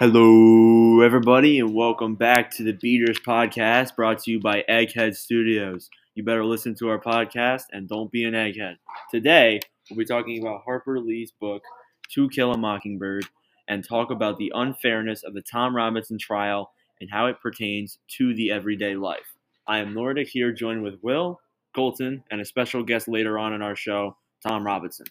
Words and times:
Hello, 0.00 1.02
everybody, 1.02 1.60
and 1.60 1.72
welcome 1.72 2.16
back 2.16 2.50
to 2.50 2.64
the 2.64 2.72
Beaters 2.72 3.20
Podcast 3.20 3.94
brought 3.94 4.18
to 4.24 4.32
you 4.32 4.40
by 4.40 4.64
Egghead 4.68 5.14
Studios. 5.14 5.88
You 6.16 6.24
better 6.24 6.44
listen 6.44 6.74
to 6.80 6.88
our 6.88 7.00
podcast 7.00 7.66
and 7.72 7.88
don't 7.88 8.10
be 8.10 8.24
an 8.24 8.34
egghead. 8.34 8.78
Today, 9.12 9.60
we'll 9.88 9.98
be 9.98 10.04
talking 10.04 10.42
about 10.42 10.62
Harper 10.64 10.98
Lee's 10.98 11.30
book, 11.30 11.62
To 12.10 12.28
Kill 12.28 12.52
a 12.52 12.58
Mockingbird, 12.58 13.26
and 13.68 13.86
talk 13.86 14.10
about 14.10 14.36
the 14.36 14.50
unfairness 14.52 15.22
of 15.22 15.32
the 15.32 15.42
Tom 15.42 15.76
Robinson 15.76 16.18
trial 16.18 16.72
and 17.00 17.08
how 17.08 17.26
it 17.26 17.40
pertains 17.40 17.98
to 18.16 18.34
the 18.34 18.50
everyday 18.50 18.96
life. 18.96 19.36
I 19.68 19.78
am 19.78 19.94
Nordic 19.94 20.26
here, 20.26 20.50
joined 20.50 20.82
with 20.82 20.98
Will, 21.02 21.40
Colton, 21.72 22.24
and 22.32 22.40
a 22.40 22.44
special 22.44 22.82
guest 22.82 23.06
later 23.06 23.38
on 23.38 23.52
in 23.52 23.62
our 23.62 23.76
show, 23.76 24.16
Tom 24.42 24.66
Robinson. 24.66 25.06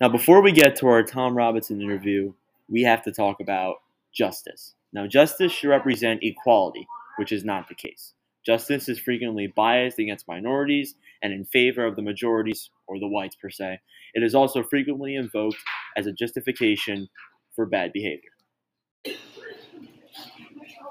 Now, 0.00 0.08
before 0.08 0.42
we 0.42 0.50
get 0.50 0.74
to 0.76 0.88
our 0.88 1.04
Tom 1.04 1.36
Robinson 1.36 1.80
interview, 1.80 2.32
we 2.68 2.82
have 2.82 3.02
to 3.04 3.12
talk 3.12 3.40
about 3.40 3.76
justice. 4.14 4.74
Now, 4.92 5.06
justice 5.06 5.52
should 5.52 5.70
represent 5.70 6.22
equality, 6.22 6.86
which 7.18 7.32
is 7.32 7.44
not 7.44 7.68
the 7.68 7.74
case. 7.74 8.14
Justice 8.44 8.88
is 8.88 8.98
frequently 8.98 9.52
biased 9.54 9.98
against 9.98 10.28
minorities 10.28 10.94
and 11.22 11.32
in 11.32 11.44
favor 11.44 11.84
of 11.84 11.96
the 11.96 12.02
majorities, 12.02 12.70
or 12.86 12.98
the 13.00 13.08
whites 13.08 13.34
per 13.34 13.50
se. 13.50 13.80
It 14.14 14.22
is 14.22 14.34
also 14.34 14.62
frequently 14.62 15.16
invoked 15.16 15.56
as 15.96 16.06
a 16.06 16.12
justification 16.12 17.08
for 17.54 17.66
bad 17.66 17.92
behavior. 17.92 18.30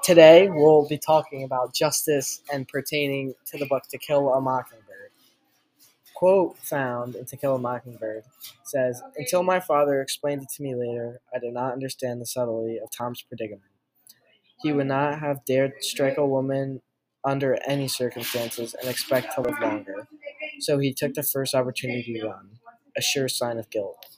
Today, 0.02 0.48
we'll 0.48 0.86
be 0.88 0.98
talking 0.98 1.42
about 1.42 1.74
justice 1.74 2.40
and 2.52 2.68
pertaining 2.68 3.34
to 3.46 3.58
the 3.58 3.66
book 3.66 3.84
To 3.90 3.98
Kill 3.98 4.32
a 4.32 4.40
Mockingbird. 4.40 4.85
Quote 6.16 6.56
found 6.56 7.14
in 7.14 7.26
To 7.26 7.36
Kill 7.36 7.56
a 7.56 7.58
Mockingbird 7.58 8.24
says, 8.64 9.02
Until 9.18 9.42
my 9.42 9.60
father 9.60 10.00
explained 10.00 10.40
it 10.40 10.48
to 10.56 10.62
me 10.62 10.74
later, 10.74 11.20
I 11.34 11.38
did 11.38 11.52
not 11.52 11.74
understand 11.74 12.22
the 12.22 12.26
subtlety 12.26 12.78
of 12.78 12.90
Tom's 12.90 13.20
predicament. 13.20 13.70
He 14.62 14.72
would 14.72 14.86
not 14.86 15.18
have 15.18 15.44
dared 15.44 15.74
strike 15.80 16.16
a 16.16 16.26
woman 16.26 16.80
under 17.22 17.58
any 17.68 17.86
circumstances 17.86 18.74
and 18.80 18.88
expect 18.88 19.34
to 19.34 19.42
live 19.42 19.60
longer. 19.60 20.08
So 20.60 20.78
he 20.78 20.94
took 20.94 21.12
the 21.12 21.22
first 21.22 21.54
opportunity 21.54 22.18
to 22.18 22.28
run, 22.28 22.60
a 22.96 23.02
sure 23.02 23.28
sign 23.28 23.58
of 23.58 23.68
guilt. 23.68 24.16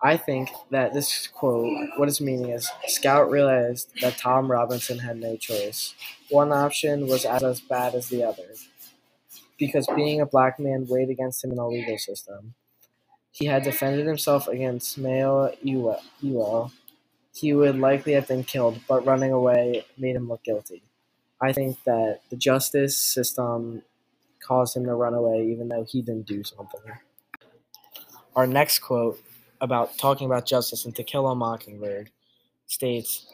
I 0.00 0.16
think 0.16 0.50
that 0.70 0.94
this 0.94 1.26
quote, 1.26 1.68
what 1.96 2.08
its 2.08 2.20
meaning 2.20 2.50
is, 2.50 2.70
Scout 2.86 3.28
realized 3.28 3.90
that 4.02 4.18
Tom 4.18 4.48
Robinson 4.48 5.00
had 5.00 5.16
no 5.16 5.36
choice. 5.36 5.94
One 6.28 6.52
option 6.52 7.08
was 7.08 7.24
as, 7.24 7.42
as 7.42 7.60
bad 7.60 7.96
as 7.96 8.08
the 8.08 8.22
other, 8.22 8.46
because 9.60 9.88
being 9.96 10.22
a 10.22 10.26
black 10.26 10.60
man 10.60 10.86
weighed 10.90 11.10
against 11.10 11.44
him 11.44 11.52
in 11.52 11.58
the 11.58 11.66
legal 11.66 11.98
system. 11.98 12.54
He 13.32 13.46
had 13.46 13.64
defended 13.64 14.06
himself 14.06 14.48
against 14.48 15.00
Mayella 15.00 15.54
Ewell. 15.62 16.72
He 17.34 17.54
would 17.54 17.78
likely 17.78 18.14
have 18.14 18.28
been 18.28 18.44
killed, 18.44 18.80
but 18.88 19.06
running 19.06 19.32
away 19.32 19.84
made 19.98 20.16
him 20.16 20.28
look 20.28 20.44
guilty. 20.44 20.82
I 21.42 21.52
think 21.52 21.78
that 21.84 22.20
the 22.30 22.36
justice 22.36 22.96
system 22.98 23.82
caused 24.46 24.76
him 24.76 24.86
to 24.86 24.94
run 24.94 25.14
away, 25.14 25.48
even 25.50 25.68
though 25.68 25.84
he 25.88 26.02
didn't 26.02 26.26
do 26.26 26.44
something. 26.44 26.80
Our 28.36 28.46
next 28.46 28.80
quote 28.80 29.20
about 29.60 29.98
talking 29.98 30.26
about 30.26 30.46
justice 30.46 30.84
and 30.86 30.96
To 30.96 31.04
Kill 31.04 31.28
a 31.28 31.34
Mockingbird 31.36 32.10
states, 32.66 33.26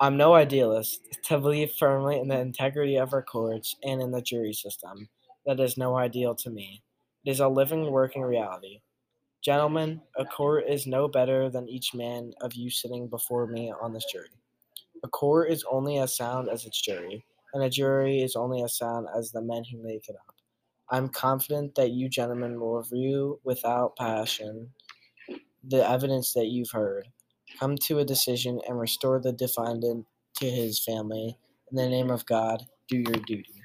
I'm 0.00 0.16
no 0.16 0.34
idealist 0.34 1.00
to 1.24 1.38
believe 1.38 1.72
firmly 1.72 2.18
in 2.20 2.28
the 2.28 2.38
integrity 2.40 2.96
of 2.96 3.12
our 3.14 3.22
courts 3.22 3.76
and 3.84 4.02
in 4.02 4.12
the 4.12 4.22
jury 4.22 4.52
system. 4.54 5.08
That 5.46 5.60
is 5.60 5.76
no 5.76 5.96
ideal 5.96 6.34
to 6.36 6.50
me. 6.50 6.82
It 7.24 7.30
is 7.30 7.40
a 7.40 7.48
living, 7.48 7.90
working 7.90 8.22
reality. 8.22 8.80
Gentlemen, 9.42 10.00
a 10.16 10.24
court 10.24 10.64
is 10.68 10.86
no 10.86 11.06
better 11.06 11.50
than 11.50 11.68
each 11.68 11.94
man 11.94 12.32
of 12.40 12.54
you 12.54 12.70
sitting 12.70 13.08
before 13.08 13.46
me 13.46 13.72
on 13.82 13.92
this 13.92 14.06
jury. 14.10 14.30
A 15.02 15.08
court 15.08 15.50
is 15.50 15.64
only 15.70 15.98
as 15.98 16.16
sound 16.16 16.48
as 16.48 16.64
its 16.64 16.80
jury, 16.80 17.24
and 17.52 17.62
a 17.62 17.68
jury 17.68 18.22
is 18.22 18.36
only 18.36 18.62
as 18.62 18.78
sound 18.78 19.06
as 19.14 19.30
the 19.30 19.42
men 19.42 19.62
who 19.70 19.82
make 19.82 20.08
it 20.08 20.16
up. 20.16 20.34
I'm 20.90 21.08
confident 21.10 21.74
that 21.74 21.90
you 21.90 22.08
gentlemen 22.08 22.58
will 22.58 22.78
review 22.78 23.40
without 23.44 23.96
passion 23.96 24.70
the 25.66 25.88
evidence 25.88 26.32
that 26.32 26.46
you've 26.46 26.70
heard, 26.70 27.08
come 27.58 27.76
to 27.76 27.98
a 27.98 28.04
decision, 28.04 28.60
and 28.68 28.78
restore 28.78 29.20
the 29.20 29.32
defendant 29.32 30.06
to 30.36 30.50
his 30.50 30.82
family. 30.82 31.38
In 31.70 31.76
the 31.76 31.88
name 31.88 32.10
of 32.10 32.26
God, 32.26 32.62
do 32.88 32.96
your 32.96 33.22
duty. 33.26 33.63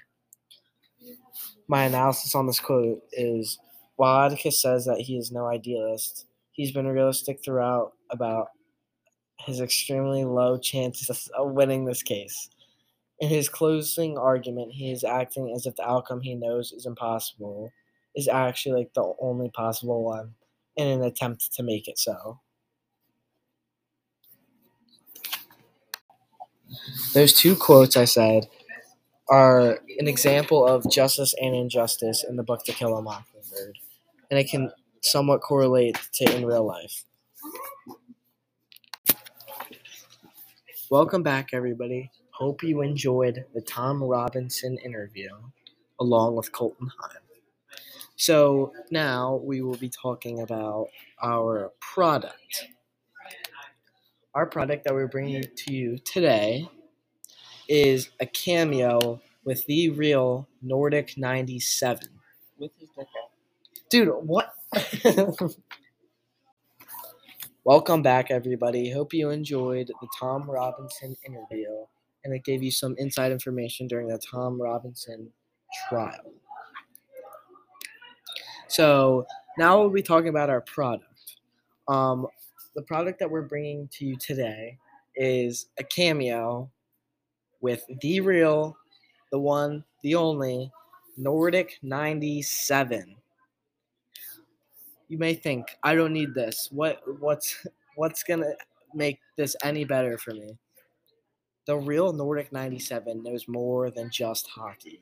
My 1.67 1.83
analysis 1.85 2.35
on 2.35 2.47
this 2.47 2.59
quote 2.59 3.03
is 3.11 3.59
while 3.95 4.25
Atticus 4.25 4.61
says 4.61 4.85
that 4.85 5.01
he 5.01 5.17
is 5.17 5.31
no 5.31 5.47
idealist, 5.47 6.25
he's 6.51 6.72
been 6.72 6.88
realistic 6.88 7.44
throughout 7.44 7.94
about 8.11 8.50
his 9.39 9.61
extremely 9.61 10.25
low 10.25 10.57
chances 10.57 11.29
of 11.38 11.51
winning 11.51 11.85
this 11.85 12.03
case. 12.03 12.49
In 13.19 13.29
his 13.29 13.49
closing 13.49 14.17
argument, 14.17 14.72
he 14.72 14.91
is 14.91 15.03
acting 15.03 15.53
as 15.55 15.66
if 15.66 15.75
the 15.75 15.88
outcome 15.89 16.22
he 16.22 16.35
knows 16.35 16.72
is 16.72 16.85
impossible 16.85 17.72
is 18.16 18.28
actually 18.28 18.81
like 18.81 18.94
the 18.94 19.13
only 19.19 19.49
possible 19.49 20.03
one 20.03 20.33
in 20.75 20.88
an 20.88 21.03
attempt 21.03 21.53
to 21.53 21.63
make 21.63 21.88
it 21.88 21.99
so. 21.99 22.39
Those 27.13 27.33
two 27.33 27.55
quotes 27.55 27.97
I 27.97 28.05
said 28.05 28.47
are 29.29 29.79
an 30.00 30.07
example 30.07 30.66
of 30.66 30.90
justice 30.90 31.35
and 31.40 31.56
injustice 31.56 32.25
in 32.28 32.35
the 32.35 32.44
book 32.44 32.63
To 32.66 32.72
Kill 32.72 32.97
a 32.97 33.01
Mockingbird, 33.01 33.78
and 34.31 34.40
it 34.40 34.50
can 34.50 34.72
somewhat 35.01 35.41
correlate 35.41 35.97
to 36.13 36.35
in 36.35 36.45
real 36.45 36.66
life. 36.66 37.06
Welcome 40.90 41.22
back, 41.22 41.50
everybody. 41.53 42.09
Hope 42.31 42.63
you 42.63 42.81
enjoyed 42.81 43.45
the 43.53 43.62
Tom 43.62 44.03
Robinson 44.03 44.78
interview 44.84 45.29
along 46.00 46.35
with 46.35 46.51
Colton 46.51 46.90
Heim. 47.00 47.22
So 48.16 48.73
now 48.90 49.40
we 49.44 49.61
will 49.61 49.78
be 49.78 49.90
talking 49.90 50.41
about 50.41 50.88
our 51.22 51.72
product. 51.79 52.66
Our 54.34 54.46
product 54.46 54.85
that 54.85 54.94
we're 54.94 55.07
bringing 55.07 55.44
to 55.44 55.73
you 55.73 55.97
today 56.00 56.67
is 57.69 58.09
a 58.19 58.25
cameo 58.25 59.22
with 59.46 59.66
the 59.68 59.91
real 59.91 60.50
Nordic 60.62 61.18
97. 61.18 62.09
With 62.57 62.72
his 62.80 62.90
dick 62.97 63.07
out. 63.22 63.30
Dude, 63.90 64.09
what? 64.09 64.53
Welcome 67.63 68.02
back, 68.02 68.31
everybody. 68.31 68.91
Hope 68.91 69.13
you 69.13 69.29
enjoyed 69.29 69.88
the 69.88 70.08
Tom 70.19 70.50
Robinson 70.50 71.16
interview 71.25 71.69
and 72.25 72.34
it 72.34 72.44
gave 72.44 72.63
you 72.63 72.72
some 72.72 72.96
inside 72.97 73.31
information 73.31 73.88
during 73.88 74.08
the 74.08 74.18
Tom 74.18 74.59
Robinson 74.59 75.31
trial. 75.88 76.34
So 78.68 79.25
now 79.58 79.79
we'll 79.79 79.90
be 79.91 80.02
talking 80.02 80.29
about 80.29 80.50
our 80.50 80.62
product. 80.62 81.38
Um, 81.88 82.28
the 82.75 82.81
product 82.81 83.19
that 83.19 83.29
we're 83.29 83.44
bringing 83.44 83.88
to 83.94 84.06
you 84.06 84.18
today 84.18 84.78
is 85.16 85.68
a 85.78 85.84
cameo 85.84 86.69
with 87.62 87.84
the 88.02 88.22
real, 88.22 88.78
the 89.31 89.40
one, 89.40 89.84
the 90.03 90.16
only 90.16 90.72
Nordic 91.18 91.78
97. 91.81 93.16
You 95.08 95.18
may 95.18 95.34
think, 95.34 95.66
I 95.84 95.96
don't 95.96 96.14
need 96.14 96.34
this. 96.34 96.70
What 96.72 97.02
what's 97.20 97.66
what's 97.96 98.24
to 98.24 98.56
make 98.94 99.20
this 99.36 99.56
any 99.64 99.84
better 99.84 100.18
for 100.18 100.31
me? 100.31 100.58
The 101.66 101.78
real 101.78 102.14
Nordic 102.14 102.52
97 102.52 103.24
knows 103.24 103.47
more 103.47 103.91
than 103.91 104.09
just 104.09 104.47
hockey. 104.47 105.02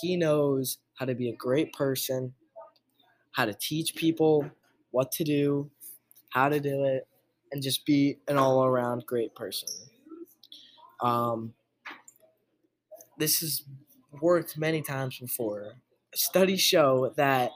He 0.00 0.16
knows 0.16 0.78
how 0.94 1.06
to 1.06 1.14
be 1.14 1.30
a 1.30 1.36
great 1.36 1.72
person, 1.72 2.32
how 3.32 3.44
to 3.44 3.54
teach 3.54 3.94
people 3.94 4.48
what 4.92 5.10
to 5.12 5.24
do, 5.24 5.70
how 6.30 6.48
to 6.48 6.60
do 6.60 6.84
it, 6.84 7.06
and 7.52 7.62
just 7.62 7.84
be 7.84 8.18
an 8.28 8.36
all 8.36 8.64
around 8.64 9.04
great 9.06 9.34
person. 9.34 9.68
Um, 11.00 11.52
this 13.18 13.40
has 13.40 13.62
worked 14.20 14.58
many 14.58 14.82
times 14.82 15.18
before. 15.18 15.74
Studies 16.14 16.60
show 16.60 17.12
that 17.16 17.50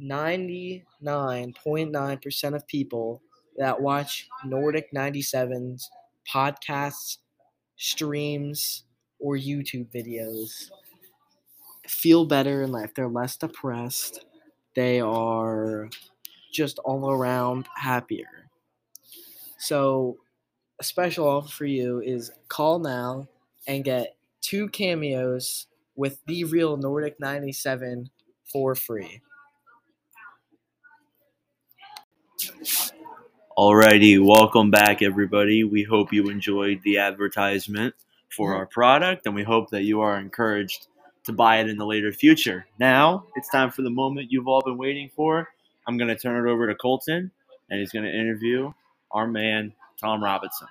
99.9% 0.00 2.54
of 2.54 2.66
people 2.66 3.22
that 3.56 3.80
watch 3.80 4.28
Nordic 4.44 4.88
97's 4.94 5.90
podcasts, 6.32 7.18
streams, 7.76 8.84
or 9.18 9.36
YouTube 9.36 9.90
videos 9.92 10.70
feel 11.86 12.24
better 12.24 12.62
in 12.62 12.72
life. 12.72 12.94
They're 12.94 13.08
less 13.08 13.36
depressed. 13.36 14.24
They 14.74 15.00
are 15.00 15.90
just 16.52 16.78
all 16.80 17.10
around 17.10 17.68
happier. 17.76 18.50
So, 19.58 20.18
a 20.80 20.84
special 20.84 21.28
offer 21.28 21.48
for 21.48 21.66
you 21.66 22.00
is 22.00 22.32
call 22.48 22.78
now 22.78 23.28
and 23.66 23.84
get 23.84 24.16
two 24.42 24.68
cameos 24.68 25.66
with 25.96 26.18
the 26.26 26.44
real 26.44 26.76
Nordic 26.76 27.18
97 27.18 28.10
for 28.44 28.74
free. 28.74 29.22
Alrighty, 33.56 34.24
welcome 34.24 34.70
back, 34.70 35.02
everybody. 35.02 35.62
We 35.62 35.84
hope 35.84 36.12
you 36.12 36.28
enjoyed 36.28 36.80
the 36.82 36.98
advertisement 36.98 37.94
for 38.30 38.50
mm-hmm. 38.50 38.58
our 38.58 38.66
product, 38.66 39.26
and 39.26 39.34
we 39.34 39.42
hope 39.42 39.70
that 39.70 39.82
you 39.84 40.00
are 40.00 40.18
encouraged 40.18 40.88
to 41.24 41.32
buy 41.32 41.58
it 41.58 41.68
in 41.68 41.76
the 41.76 41.86
later 41.86 42.12
future. 42.12 42.66
Now, 42.78 43.26
it's 43.36 43.48
time 43.48 43.70
for 43.70 43.82
the 43.82 43.90
moment 43.90 44.32
you've 44.32 44.48
all 44.48 44.62
been 44.62 44.78
waiting 44.78 45.10
for. 45.14 45.48
I'm 45.86 45.96
going 45.96 46.08
to 46.08 46.16
turn 46.16 46.44
it 46.44 46.50
over 46.50 46.66
to 46.66 46.74
Colton, 46.74 47.30
and 47.70 47.80
he's 47.80 47.92
going 47.92 48.04
to 48.04 48.10
interview 48.10 48.72
our 49.12 49.26
man, 49.26 49.72
Tom 50.00 50.22
Robinson. 50.24 50.68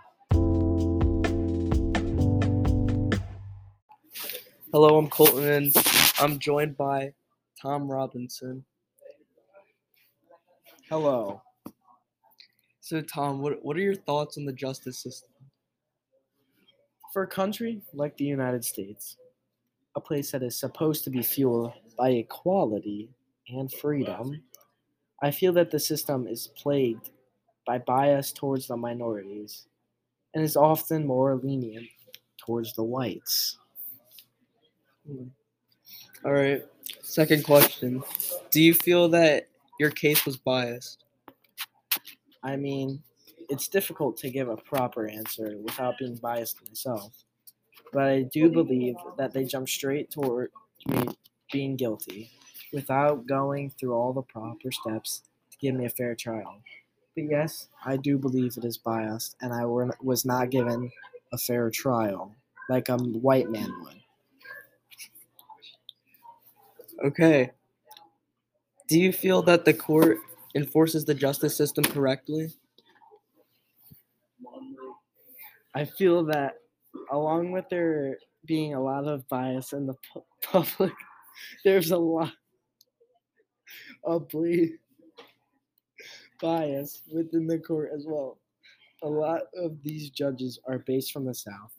Hello, 4.74 4.98
I'm 4.98 5.10
Colton, 5.10 5.44
and 5.44 5.76
I'm 6.18 6.40
joined 6.40 6.78
by 6.78 7.14
Tom 7.62 7.92
Robinson. 7.92 8.64
Hello. 10.88 11.42
So, 12.80 13.02
Tom, 13.02 13.42
what 13.42 13.62
what 13.66 13.76
are 13.76 13.82
your 13.82 13.96
thoughts 13.96 14.38
on 14.38 14.46
the 14.46 14.54
justice 14.54 15.00
system? 15.00 15.30
For 17.12 17.24
a 17.24 17.28
country 17.28 17.82
like 17.94 18.16
the 18.16 18.24
United 18.24 18.64
States, 18.64 19.18
a 19.98 20.00
place 20.00 20.32
that 20.32 20.42
is 20.42 20.58
supposed 20.58 21.04
to 21.04 21.10
be 21.10 21.22
fueled 21.22 21.74
by 21.98 22.12
equality 22.12 23.10
and 23.50 23.70
freedom, 23.74 24.42
I 25.22 25.32
feel 25.32 25.52
that 25.52 25.72
the 25.72 25.80
system 25.80 26.28
is 26.28 26.48
plagued 26.56 27.10
by 27.68 27.80
bias 27.80 28.32
towards 28.32 28.68
the 28.68 28.78
minorities 28.78 29.68
and 30.34 30.42
is 30.42 30.56
often 30.56 31.06
more 31.06 31.36
lenient 31.36 31.90
towards 32.38 32.72
the 32.72 32.84
whites. 32.84 33.58
All 36.24 36.34
right. 36.34 36.66
Second 37.02 37.44
question: 37.44 38.04
Do 38.52 38.62
you 38.62 38.74
feel 38.74 39.10
that 39.10 39.48
your 39.80 39.90
case 39.90 40.26
was 40.26 40.38
biased? 40.38 41.04
I 42.44 42.56
mean, 42.56 43.02
it's 43.50 43.68
difficult 43.68 44.18
to 44.18 44.30
give 44.30 44.50
a 44.50 44.58
proper 44.58 45.08
answer 45.08 45.58
without 45.62 45.98
being 46.00 46.16
biased 46.16 46.58
myself, 46.68 47.24
but 47.92 48.04
I 48.04 48.24
do 48.24 48.50
believe 48.50 48.96
that 49.18 49.34
they 49.34 49.44
jumped 49.44 49.70
straight 49.70 50.12
toward 50.12 50.52
me 50.88 51.08
being 51.52 51.76
guilty 51.76 52.32
without 52.74 53.28
going 53.28 53.70
through 53.72 53.94
all 53.94 54.14
the 54.14 54.22
proper 54.22 54.72
steps 54.72 55.24
to 55.52 55.58
give 55.58 55.76
me 55.76 55.86
a 55.86 55.90
fair 55.90 56.16
trial. 56.16 56.62
But 57.16 57.26
yes, 57.26 57.68
I 57.86 57.98
do 57.98 58.18
believe 58.18 58.58
it 58.58 58.64
is 58.64 58.78
biased, 58.78 59.36
and 59.42 59.54
I 59.54 59.66
were, 59.66 59.96
was 60.02 60.26
not 60.26 60.50
given 60.50 60.92
a 61.34 61.38
fair 61.38 61.70
trial 61.70 62.34
like 62.70 62.90
a 62.90 62.98
white 62.98 63.50
man 63.50 63.70
would. 63.84 64.01
Okay. 67.04 67.52
Do 68.88 69.00
you 69.00 69.12
feel 69.12 69.42
that 69.44 69.66
the 69.66 69.74
court 69.74 70.20
enforces 70.56 71.06
the 71.06 71.14
justice 71.16 71.56
system 71.56 71.84
correctly? 71.84 72.54
I 75.74 75.86
feel 75.86 76.26
that 76.26 76.56
along 77.12 77.52
with 77.52 77.66
there 77.70 78.18
being 78.46 78.74
a 78.74 78.84
lot 78.84 79.08
of 79.08 79.28
bias 79.30 79.74
in 79.74 79.88
the 79.88 79.96
pu- 80.14 80.26
public, 80.44 80.94
there's 81.64 81.92
a 81.92 81.98
lot 81.98 82.34
of 84.04 84.28
bias 86.42 87.02
within 87.14 87.48
the 87.48 87.60
court 87.60 87.92
as 87.96 88.06
well. 88.08 88.38
A 89.04 89.08
lot 89.08 89.44
of 89.56 89.82
these 89.84 90.10
judges 90.10 90.60
are 90.68 90.80
based 90.80 91.12
from 91.12 91.26
the 91.26 91.34
South, 91.34 91.72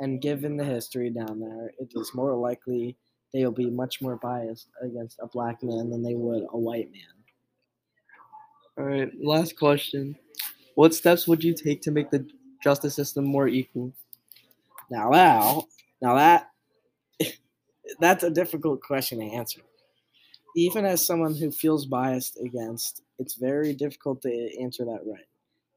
and 0.00 0.20
given 0.20 0.56
the 0.56 0.64
history 0.64 1.10
down 1.10 1.38
there, 1.38 1.72
it 1.78 1.92
is 1.94 2.14
more 2.14 2.34
likely 2.34 2.96
they'll 3.34 3.50
be 3.50 3.68
much 3.68 4.00
more 4.00 4.16
biased 4.16 4.68
against 4.80 5.18
a 5.20 5.26
black 5.26 5.62
man 5.62 5.90
than 5.90 6.02
they 6.02 6.14
would 6.14 6.44
a 6.52 6.58
white 6.58 6.90
man. 6.92 7.02
All 8.78 8.84
right. 8.84 9.10
Last 9.20 9.58
question: 9.58 10.16
What 10.76 10.94
steps 10.94 11.28
would 11.28 11.44
you 11.44 11.52
take 11.52 11.82
to 11.82 11.90
make 11.90 12.10
the 12.10 12.26
justice 12.62 12.94
system 12.94 13.24
more 13.24 13.48
equal? 13.48 13.92
Now, 14.90 15.10
now, 15.10 15.64
now 16.00 16.14
that 16.14 16.50
that's 18.00 18.24
a 18.24 18.30
difficult 18.30 18.80
question 18.80 19.18
to 19.18 19.26
answer. 19.26 19.60
Even 20.56 20.86
as 20.86 21.04
someone 21.04 21.34
who 21.34 21.50
feels 21.50 21.84
biased 21.84 22.38
against, 22.40 23.02
it's 23.18 23.34
very 23.34 23.74
difficult 23.74 24.22
to 24.22 24.60
answer 24.60 24.84
that 24.84 25.00
right. 25.04 25.26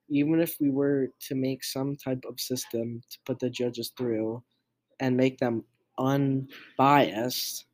Even 0.09 0.39
if 0.39 0.55
we 0.59 0.69
were 0.69 1.09
to 1.21 1.35
make 1.35 1.63
some 1.63 1.95
type 1.95 2.23
of 2.29 2.39
system 2.39 3.01
to 3.09 3.17
put 3.25 3.39
the 3.39 3.49
judges 3.49 3.91
through 3.97 4.41
and 4.99 5.17
make 5.17 5.39
them 5.39 5.63
unbiased, 5.97 7.65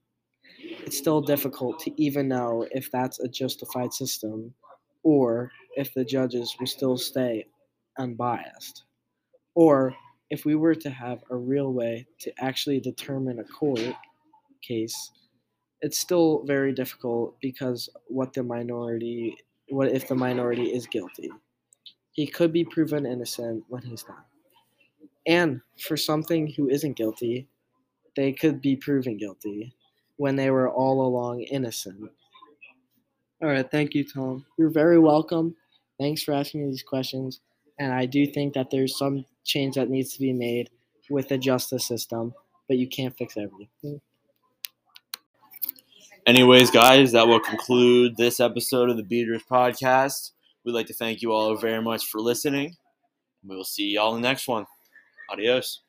it's 0.86 0.98
still 0.98 1.22
difficult 1.22 1.80
to 1.80 2.02
even 2.02 2.28
know 2.28 2.66
if 2.72 2.92
that's 2.92 3.20
a 3.20 3.28
justified 3.28 3.94
system 3.94 4.54
or 5.04 5.52
if 5.76 5.94
the 5.94 6.06
judges 6.06 6.56
will 6.60 6.68
still 6.68 6.98
stay 6.98 7.46
unbiased. 7.98 8.84
Or 9.56 9.94
if 10.30 10.46
we 10.46 10.56
were 10.56 10.76
to 10.76 10.90
have 10.90 11.24
a 11.30 11.36
real 11.36 11.74
way 11.74 12.08
to 12.22 12.34
actually 12.40 12.80
determine 12.80 13.40
a 13.40 13.44
court 13.44 13.94
case, 14.62 15.12
it's 15.82 16.00
still 16.00 16.44
very 16.46 16.72
difficult 16.72 17.36
because 17.42 17.90
what 18.08 18.34
the 18.34 18.44
minority 18.44 19.36
what 19.70 19.92
if 19.92 20.08
the 20.08 20.16
minority 20.16 20.74
is 20.74 20.88
guilty? 20.88 21.30
He 22.12 22.28
could 22.28 22.54
be 22.54 22.64
proven 22.64 23.06
innocent 23.06 23.64
when 23.70 23.82
he's 23.82 24.06
not. 24.08 24.26
And 25.26 25.62
for 25.80 25.98
something 25.98 26.48
who 26.48 26.70
isn't 26.70 26.98
guilty, 26.98 27.48
they 28.16 28.34
could 28.34 28.62
be 28.62 28.76
proven 28.76 29.18
guilty 29.18 29.76
when 30.18 30.36
they 30.36 30.50
were 30.50 30.70
all 30.70 31.06
along 31.06 31.42
innocent. 31.42 32.12
All 33.42 33.50
right. 33.50 33.70
Thank 33.70 33.94
you, 33.94 34.06
Tom. 34.06 34.46
You're 34.58 34.70
very 34.70 35.00
welcome. 35.00 35.56
Thanks 36.00 36.24
for 36.24 36.34
asking 36.34 36.62
me 36.62 36.70
these 36.70 36.84
questions. 36.84 37.42
And 37.80 37.92
I 37.92 38.06
do 38.06 38.26
think 38.26 38.54
that 38.54 38.70
there's 38.72 38.98
some 38.98 39.26
change 39.44 39.76
that 39.76 39.90
needs 39.90 40.14
to 40.14 40.20
be 40.20 40.34
made 40.34 40.70
with 41.10 41.28
the 41.28 41.38
justice 41.38 41.86
system, 41.86 42.34
but 42.68 42.78
you 42.78 42.88
can't 42.88 43.16
fix 43.18 43.36
everything. 43.36 44.00
Anyways, 46.26 46.72
guys, 46.72 47.12
that 47.12 47.28
will 47.28 47.42
conclude 47.42 48.16
this 48.16 48.40
episode 48.40 48.90
of 48.90 48.96
the 48.96 49.04
Beaters 49.04 49.44
podcast. 49.50 50.32
We'd 50.64 50.72
like 50.72 50.88
to 50.88 50.94
thank 50.94 51.22
you 51.22 51.34
all 51.34 51.56
very 51.58 51.82
much 51.82 52.06
for 52.06 52.22
listening. 52.22 52.78
We 53.44 53.58
will 53.58 53.66
see 53.66 53.90
y'all 53.90 54.16
in 54.16 54.22
the 54.22 54.28
next 54.30 54.48
one. 54.48 54.66
Adios. 55.30 55.83